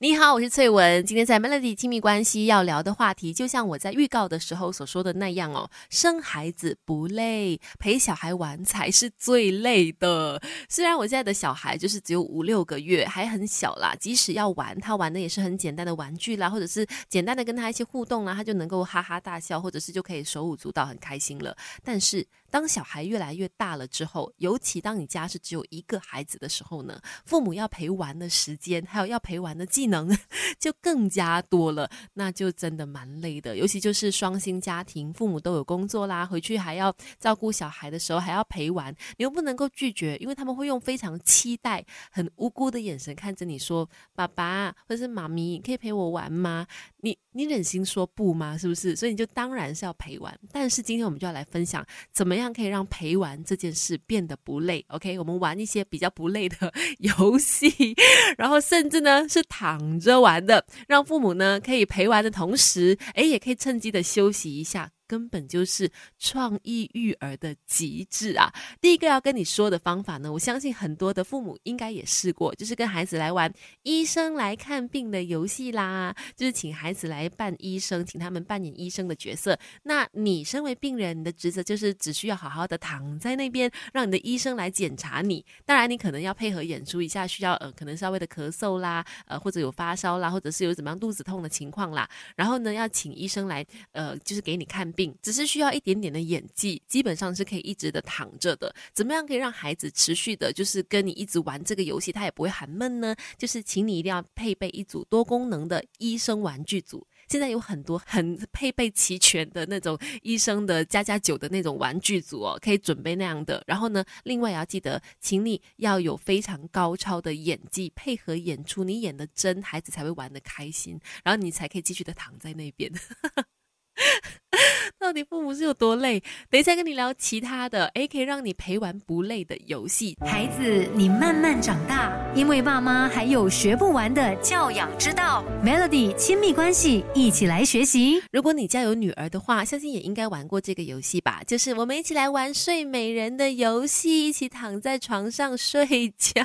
[0.00, 1.04] 你好，我是翠文。
[1.06, 10.42] 今天在 Melody 亲密关系要聊的话题，就像我在预告的时候所说的那样哦，生孩子不累，陪小孩玩才是最累的。
[10.68, 21.56] 虽然我现在的小孩就是只有五六个月，还很小啦，即使要玩，他玩的也是很简单的玩具啦，或者是简单的跟他一些互动啦，他就能够哈哈大笑，或者是就可以手舞足蹈，很开心了。
[21.84, 30.16] 但是当小孩越来越大了之后，尤其当你家是只有一个孩子的时候呢，父母要陪玩的时间，还有要陪玩的技能。
[30.60, 33.56] 就更加多了，那就真的蛮累的。
[33.56, 46.66] 尤其就是双薪家庭，父母都有工作啦，回去还要照顾小孩的时候，还要陪玩，你又不能够拒绝，因为他们会用非常期待、很无辜的眼神看着你说：“爸爸或是妈咪，可以陪我玩吗？”
[47.02, 48.56] 你你忍心说不吗？
[48.56, 48.94] 是不是？
[48.94, 50.38] 所以你就当然是要陪玩。
[50.52, 57.96] 但是今天我们就要来分享，怎么样样可以让陪玩这件事变得不累？OK，我们玩一些比较不累的游戏，
[58.38, 64.90] 然后甚至呢是躺着玩的，让父母呢可以陪玩的同时，哎，也可以趁机的休息一下。
[65.06, 68.52] 根本就是创意育儿的极致啊！
[68.80, 79.58] 第一个要跟你说的方法呢，我相信很多的父母应该也试过，就是跟孩子来玩医生来看病的游戏啦，就是请孩子来扮医生，请他们扮演医生的角色。
[79.82, 85.44] 那你身为病人，你的职责就是只需要好好的躺在那边，让你的医生来检查你。
[85.64, 92.08] 当然，你可能要配合演出一下，需要呃，可能稍微的咳嗽啦，呃，或者有发烧啦，或者是有怎么样肚子痛的情况啦。
[92.36, 95.14] 然后呢，要请医生来呃，就是给你看病。
[95.20, 98.74] 只是需要一点点的演技，基本上是可以一直的躺着的。
[98.92, 103.14] 怎么样可以让孩子持续的，就是跟你一直玩这个游戏，他也不会喊闷呢？
[103.36, 107.06] 就是请你一定要配备一组多功能的医生玩具组。
[107.26, 113.64] 现在有很多很配备齐全的那种医生的加加九的那种玩具组哦，可以准备那样的。
[113.66, 122.92] 然后呢，另外也要记得，请你要有非常高超的演技配合演出，你演的真，孩子才会玩的开心，然后你才可以继续的躺在那边。
[124.98, 126.22] 到底父母是有多累？
[126.48, 130.16] 等一下跟你聊其他的，诶，可以让你陪玩不累的游戏。
[130.24, 135.44] 孩子，你慢慢长大，因为爸妈还有学不完的教养之道。
[135.64, 138.22] Melody 亲密关系，一起来学习。
[138.30, 141.42] 如果你家有女儿的话，相信也应该玩过这个游戏吧？
[141.44, 146.44] 就是我们一起来玩睡美人的游戏，一起躺在床上睡觉，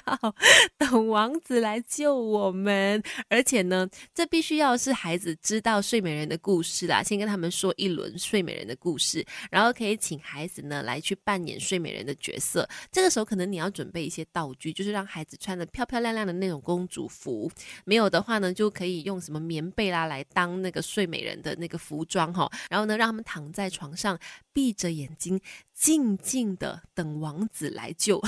[0.79, 3.03] 等王子来救我们。
[3.29, 8.39] 而且呢，这必须要是孩子知道睡美人的故事啦，先跟他们们说一轮睡。
[8.39, 12.65] 睡美人的故事，然后可以请孩子呢来去扮演睡美人的角色。
[12.89, 17.51] 这个时候可能你要准备一些道具，就是让孩子穿的漂漂亮亮的那种公主服。
[17.83, 22.49] 没有的话呢，就可以用什么棉被啦来当那个睡美人的那个服装哈。
[22.69, 24.17] 然后呢，让他们躺在床上，
[24.53, 25.41] 闭着眼睛。
[25.79, 28.21] 静静的等王子来救，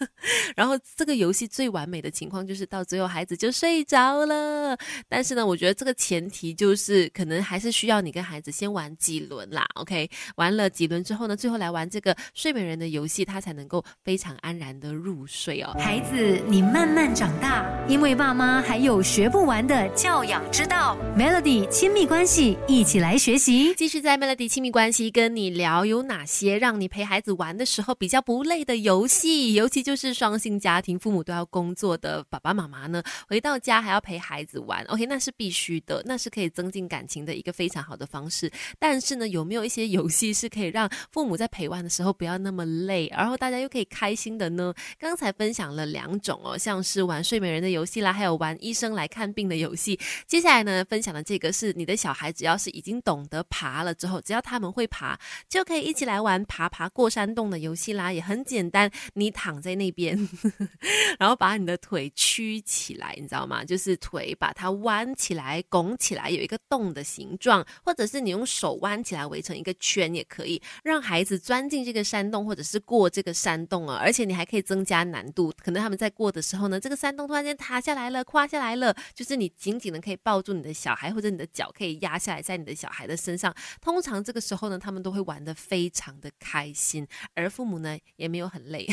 [0.54, 4.76] 然后这个游戏最完美的情况就是到最后孩子就睡着了。
[5.08, 10.08] 但是呢，我觉得这个前提就是可能还是需要你跟孩子先玩几轮啦，OK？
[10.36, 15.74] 玩了几轮之后呢，最后来玩这个睡美人的游戏，他才能够非常安然的入睡哦。
[15.78, 20.96] 孩子，你慢慢长大，因为爸妈还有学不完的教养之道。
[21.16, 23.74] Melody 亲密关系，一起来学习。
[23.74, 27.08] 继续在 Melody 亲密关系跟你聊有哪些让你陪。
[27.08, 38.47] 孩子玩的时候比较不累的游戏，尤其就是双性家庭，父母都要工作的爸爸妈妈呢，回到家还要陪孩子玩，OK，那是必须的，那是可以增进感情的一个非常好的方式。
[38.78, 44.74] 但是呢，有没有一些游戏是可以让父母在陪玩的时候不要那么累，然后大家又可以开心的呢？
[44.98, 49.98] 刚才分享了两种哦，像是玩睡美人的游戏啦，还有玩医生来看病的游戏。
[50.26, 56.88] 接下来呢，分享的这个是你的小孩只要是已经懂得爬了之后，只要他们会爬，就可以一起来玩爬爬。
[56.88, 58.90] 过山洞的游戏啦，也很简单。
[59.14, 60.28] 你躺在那边，
[61.18, 63.64] 然后把你的腿屈起来，你知道吗？
[63.64, 73.98] 就是腿把它弯起来、拱起来，有一个洞的形状，或者是你用用手弯起来围成一个圈也可以，让孩子钻进这个山洞，或者是过这个山洞啊。
[74.00, 83.54] 而且你还可以增加难度，可能他们在过的时候呢，这个山洞突然间塌下来了、垮下来了，就是你紧紧的可以抱住你的小孩，或者你的脚可以压下来在你的小孩的身上。
[83.82, 86.72] 通常这个时候呢，他们都会玩的非常的开。
[86.78, 87.04] 心，
[87.34, 88.86] 而父母呢也没有很累。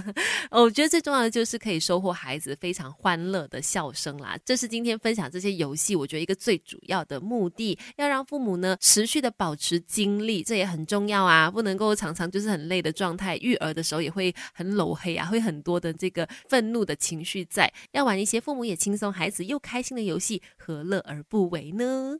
[0.50, 4.38] 我觉得最重要的就是可以收获孩子非常欢乐的笑声啦。
[4.42, 11.50] 这是今天分享这些游戏，我觉得一个最主要的目的，要让父母呢持续的保持精力，这也很重要啊。
[11.50, 17.68] 不能够常常就是很累的状态，育儿的时候也会很搂黑啊，会很多的这个愤怒的情绪在。
[17.90, 22.14] 要玩一些父母也轻松，孩子又开心的游戏，何乐而不为呢？